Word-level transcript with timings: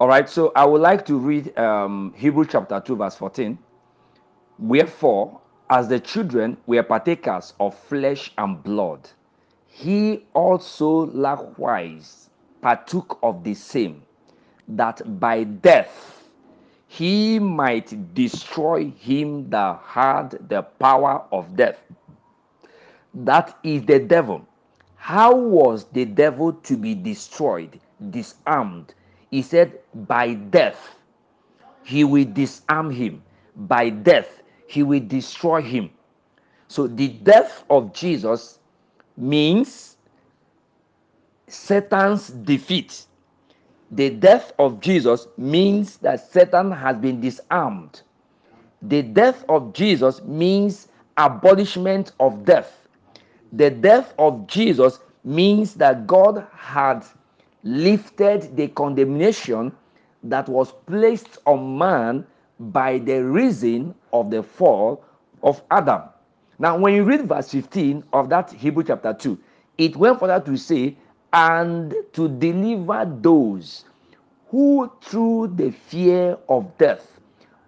All 0.00 0.06
right, 0.06 0.28
so 0.28 0.52
I 0.54 0.64
would 0.64 0.80
like 0.80 1.04
to 1.06 1.18
read 1.18 1.58
um, 1.58 2.14
Hebrew 2.16 2.44
chapter 2.44 2.78
2, 2.78 2.94
verse 2.94 3.16
14. 3.16 3.58
Wherefore, 4.60 5.40
as 5.70 5.88
the 5.88 5.98
children 5.98 6.56
were 6.66 6.84
partakers 6.84 7.52
of 7.58 7.76
flesh 7.76 8.32
and 8.38 8.62
blood, 8.62 9.10
he 9.66 10.24
also 10.34 10.88
likewise 11.06 12.30
partook 12.62 13.18
of 13.24 13.42
the 13.42 13.54
same, 13.54 14.02
that 14.68 15.18
by 15.18 15.42
death 15.42 16.28
he 16.86 17.40
might 17.40 18.14
destroy 18.14 18.90
him 18.90 19.50
that 19.50 19.80
had 19.84 20.48
the 20.48 20.62
power 20.62 21.24
of 21.32 21.56
death. 21.56 21.80
That 23.14 23.58
is 23.64 23.84
the 23.84 23.98
devil. 23.98 24.46
How 24.94 25.34
was 25.34 25.86
the 25.86 26.04
devil 26.04 26.52
to 26.52 26.76
be 26.76 26.94
destroyed, 26.94 27.80
disarmed? 28.10 28.94
He 29.30 29.42
said, 29.42 29.78
by 29.94 30.34
death 30.34 30.96
he 31.84 32.04
will 32.04 32.24
disarm 32.24 32.90
him. 32.90 33.22
By 33.56 33.90
death 33.90 34.42
he 34.66 34.82
will 34.82 35.00
destroy 35.00 35.62
him. 35.62 35.90
So 36.68 36.86
the 36.86 37.08
death 37.08 37.64
of 37.70 37.92
Jesus 37.92 38.58
means 39.16 39.96
Satan's 41.46 42.28
defeat. 42.28 43.06
The 43.90 44.10
death 44.10 44.52
of 44.58 44.80
Jesus 44.80 45.28
means 45.38 45.96
that 45.98 46.30
Satan 46.30 46.70
has 46.70 46.98
been 46.98 47.20
disarmed. 47.20 48.02
The 48.82 49.02
death 49.02 49.44
of 49.48 49.72
Jesus 49.72 50.22
means 50.22 50.88
abolishment 51.16 52.12
of 52.20 52.44
death. 52.44 52.86
The 53.52 53.70
death 53.70 54.12
of 54.18 54.46
Jesus 54.46 55.00
means 55.24 55.74
that 55.74 56.06
God 56.06 56.46
had 56.54 57.02
lifted 57.62 58.56
the 58.56 58.68
condemnation 58.68 59.72
that 60.22 60.48
was 60.48 60.72
placed 60.86 61.38
on 61.46 61.78
man 61.78 62.26
by 62.58 62.98
the 62.98 63.22
reason 63.24 63.94
of 64.12 64.30
the 64.30 64.42
fall 64.42 65.04
of 65.42 65.62
Adam. 65.70 66.02
Now, 66.58 66.76
when 66.76 66.94
you 66.94 67.04
read 67.04 67.28
verse 67.28 67.50
15 67.50 68.04
of 68.12 68.28
that 68.30 68.50
Hebrew 68.50 68.82
chapter 68.82 69.14
2, 69.14 69.38
it 69.78 69.96
went 69.96 70.18
further 70.18 70.40
to 70.40 70.56
say, 70.56 70.96
and 71.32 71.94
to 72.14 72.28
deliver 72.28 73.04
those 73.20 73.84
who 74.48 74.90
through 75.02 75.52
the 75.56 75.70
fear 75.70 76.36
of 76.48 76.76
death 76.78 77.20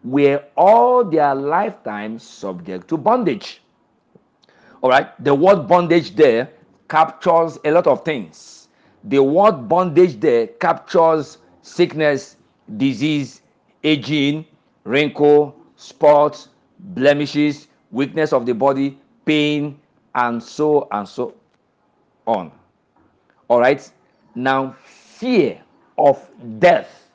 were 0.02 0.42
all 0.56 1.04
their 1.04 1.34
lifetime 1.34 2.18
subject 2.18 2.88
to 2.88 2.96
bondage. 2.96 3.62
All 4.80 4.90
right, 4.90 5.12
the 5.22 5.34
word 5.34 5.68
bondage 5.68 6.16
there 6.16 6.50
captures 6.88 7.58
a 7.64 7.70
lot 7.70 7.86
of 7.86 8.04
things. 8.04 8.59
The 9.04 9.22
word 9.22 9.68
bondage 9.68 10.20
there 10.20 10.46
captures 10.46 11.38
sickness, 11.62 12.36
disease, 12.76 13.42
aging, 13.82 14.44
wrinkle, 14.84 15.56
spots, 15.76 16.48
blemishes, 16.78 17.68
weakness 17.90 18.32
of 18.32 18.46
the 18.46 18.52
body, 18.52 18.98
pain, 19.24 19.78
and 20.14 20.42
so 20.42 20.88
and 20.92 21.08
so 21.08 21.34
on. 22.26 22.52
All 23.48 23.60
right, 23.60 23.90
now 24.34 24.76
fear 24.84 25.60
of 25.98 26.28
death. 26.58 27.08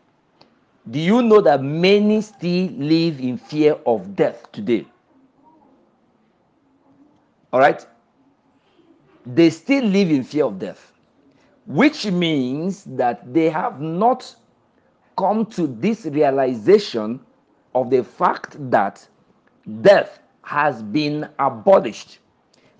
Do 0.90 1.00
you 1.00 1.22
know 1.22 1.42
that 1.42 1.64
many 1.64 2.22
still 2.22 2.68
live 2.72 3.20
in 3.20 3.38
fear 3.38 3.78
of 3.86 4.16
death 4.16 4.52
today? 4.52 4.86
All 7.52 7.60
right, 7.60 7.86
they 9.26 9.50
still 9.50 9.86
live 9.86 10.12
in 10.12 10.24
fear 10.24 10.46
of 10.46 10.60
death, 10.60 10.92
which 11.66 12.06
means 12.06 12.84
that 12.84 13.34
they 13.34 13.50
have 13.50 13.82
not 13.82 14.36
come 15.18 15.46
to 15.46 15.68
this 15.68 16.06
realization 16.06 17.20
of 17.74 17.90
the 17.90 18.04
fact 18.04 18.56
that 18.72 19.08
death 19.82 20.20
has 20.44 20.84
been 20.84 21.28
abolished. 21.40 22.20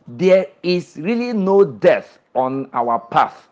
There 0.08 0.46
is 0.62 0.98
really 0.98 1.34
no 1.34 1.64
death 1.66 2.20
on 2.36 2.70
our 2.74 3.00
path. 3.00 3.48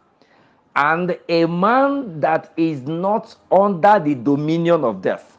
And 0.76 1.18
a 1.30 1.46
man 1.46 2.20
that 2.20 2.54
is 2.58 2.82
not 2.82 3.36
under 3.52 4.00
the 4.00 4.16
dominion 4.16 4.84
of 4.84 5.02
death, 5.02 5.38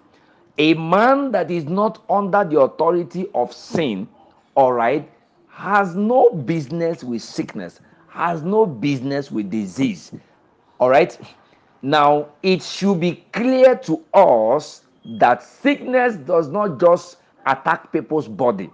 a 0.58 0.74
man 0.74 1.32
that 1.32 1.50
is 1.50 1.64
not 1.64 2.04
under 2.08 2.44
the 2.44 2.60
authority 2.60 3.26
of 3.34 3.52
sin, 3.52 4.08
all 4.54 4.72
right, 4.72 5.08
has 5.48 5.94
no 5.96 6.30
business 6.30 7.02
with 7.04 7.22
sickness, 7.22 7.80
has 8.14 8.42
no 8.42 8.64
business 8.64 9.30
with 9.32 9.50
disease. 9.50 10.12
All 10.78 10.88
right. 10.88 11.18
Now, 11.82 12.28
it 12.42 12.62
should 12.62 13.00
be 13.00 13.24
clear 13.32 13.76
to 13.76 14.02
us 14.14 14.82
that 15.18 15.42
sickness 15.42 16.14
does 16.16 16.48
not 16.48 16.78
just 16.80 17.16
attack 17.44 17.92
people's 17.92 18.28
body. 18.28 18.70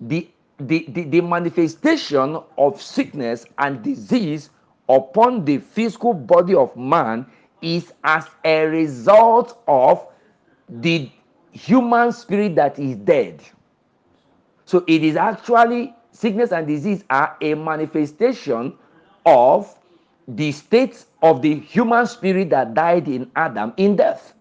The, 0.00 0.28
the, 0.58 0.86
the, 0.88 1.02
the 1.02 1.20
manifestation 1.20 2.40
of 2.56 2.80
sickness 2.80 3.44
and 3.58 3.82
disease 3.82 4.50
upon 4.88 5.44
the 5.44 5.58
physical 5.58 6.14
body 6.14 6.54
of 6.54 6.74
man 6.76 7.26
is 7.60 7.92
as 8.04 8.24
a 8.44 8.66
result 8.66 9.60
of 9.66 10.06
the 10.68 11.10
human 11.50 12.12
spirit 12.12 12.54
that 12.54 12.78
is 12.78 12.94
dead. 12.96 13.42
So 14.64 14.84
it 14.86 15.02
is 15.02 15.16
actually 15.16 15.94
sickness 16.12 16.52
and 16.52 16.66
disease 16.66 17.04
are 17.10 17.36
a 17.40 17.54
manifestation 17.54 18.76
of 19.26 19.74
the 20.26 20.52
state 20.52 21.04
of 21.22 21.42
the 21.42 21.54
human 21.60 22.06
spirit 22.06 22.50
that 22.50 22.74
died 22.74 23.08
in 23.08 23.30
Adam 23.34 23.72
in 23.76 23.96
death. 23.96 24.34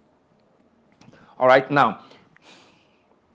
All 1.40 1.48
right, 1.48 1.70
now 1.70 2.02